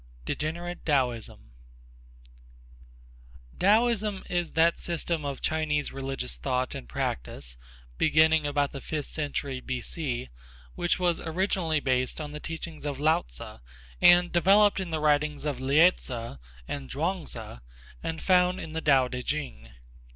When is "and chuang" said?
16.67-17.25